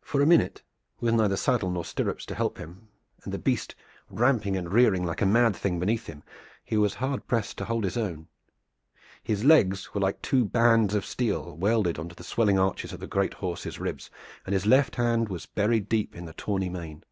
[0.00, 0.62] For a minute,
[1.00, 2.88] with neither saddle nor stirrups to help him,
[3.24, 3.74] and the beast
[4.08, 6.22] ramping and rearing like a mad thing beneath him,
[6.64, 8.28] he was hard pressed to hold his own.
[9.22, 13.00] His legs were like two bands of steel welded on to the swelling arches of
[13.00, 14.08] the great horse's ribs,
[14.46, 17.04] and his left hand was buried deep in the tawny mane.